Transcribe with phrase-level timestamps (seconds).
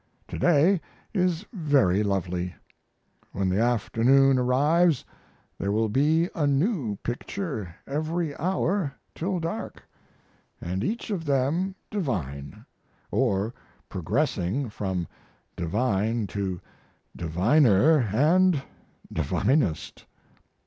[0.29, 0.81] To day
[1.13, 2.55] is very lovely;
[3.33, 5.05] when the afternoon arrives
[5.59, 9.83] there will be a new picture every hour till dark,
[10.31, 12.65] & each of them divine
[13.11, 13.53] or
[13.89, 15.07] progressing from
[15.55, 16.59] divine to
[17.15, 18.51] diviner
[19.09, 20.05] & divinest.